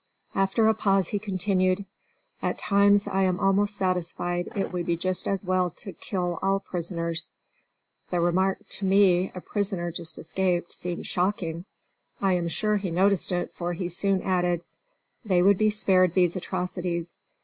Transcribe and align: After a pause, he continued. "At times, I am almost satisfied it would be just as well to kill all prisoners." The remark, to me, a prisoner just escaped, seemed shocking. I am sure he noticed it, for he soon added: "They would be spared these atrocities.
After 0.33 0.67
a 0.67 0.73
pause, 0.73 1.09
he 1.09 1.19
continued. 1.19 1.85
"At 2.41 2.57
times, 2.57 3.07
I 3.07 3.21
am 3.21 3.39
almost 3.39 3.75
satisfied 3.77 4.49
it 4.55 4.73
would 4.73 4.87
be 4.87 4.97
just 4.97 5.27
as 5.27 5.45
well 5.45 5.69
to 5.69 5.93
kill 5.93 6.39
all 6.41 6.59
prisoners." 6.59 7.33
The 8.09 8.19
remark, 8.19 8.67
to 8.79 8.85
me, 8.85 9.31
a 9.35 9.41
prisoner 9.41 9.91
just 9.91 10.17
escaped, 10.17 10.71
seemed 10.71 11.05
shocking. 11.05 11.65
I 12.19 12.33
am 12.33 12.47
sure 12.47 12.77
he 12.77 12.89
noticed 12.89 13.31
it, 13.31 13.53
for 13.53 13.73
he 13.73 13.89
soon 13.89 14.23
added: 14.23 14.61
"They 15.23 15.43
would 15.43 15.59
be 15.59 15.69
spared 15.69 16.15
these 16.15 16.35
atrocities. 16.35 17.19